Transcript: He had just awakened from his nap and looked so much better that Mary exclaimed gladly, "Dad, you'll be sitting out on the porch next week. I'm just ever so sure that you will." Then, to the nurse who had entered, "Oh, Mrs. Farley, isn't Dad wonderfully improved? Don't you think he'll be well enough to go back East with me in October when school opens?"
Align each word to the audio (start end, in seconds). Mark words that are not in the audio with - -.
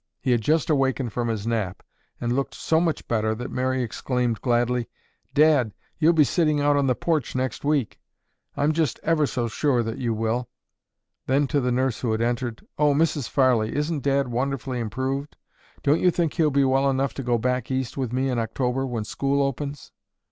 He 0.19 0.31
had 0.31 0.41
just 0.41 0.67
awakened 0.71 1.13
from 1.13 1.27
his 1.27 1.45
nap 1.45 1.83
and 2.19 2.35
looked 2.35 2.55
so 2.55 2.79
much 2.81 3.07
better 3.07 3.35
that 3.35 3.51
Mary 3.51 3.83
exclaimed 3.83 4.41
gladly, 4.41 4.89
"Dad, 5.35 5.75
you'll 5.99 6.11
be 6.13 6.23
sitting 6.23 6.59
out 6.59 6.75
on 6.75 6.87
the 6.87 6.95
porch 6.95 7.35
next 7.35 7.63
week. 7.63 7.99
I'm 8.57 8.71
just 8.71 8.99
ever 9.03 9.27
so 9.27 9.47
sure 9.47 9.83
that 9.83 9.99
you 9.99 10.11
will." 10.15 10.49
Then, 11.27 11.45
to 11.49 11.61
the 11.61 11.71
nurse 11.71 11.99
who 11.99 12.13
had 12.13 12.21
entered, 12.21 12.65
"Oh, 12.79 12.95
Mrs. 12.95 13.29
Farley, 13.29 13.75
isn't 13.75 14.01
Dad 14.01 14.27
wonderfully 14.29 14.79
improved? 14.79 15.37
Don't 15.83 16.01
you 16.01 16.09
think 16.09 16.33
he'll 16.33 16.49
be 16.49 16.63
well 16.65 16.89
enough 16.89 17.13
to 17.13 17.21
go 17.21 17.37
back 17.37 17.69
East 17.69 17.95
with 17.95 18.11
me 18.11 18.27
in 18.27 18.39
October 18.39 18.87
when 18.87 19.03
school 19.03 19.43
opens?" 19.45 19.91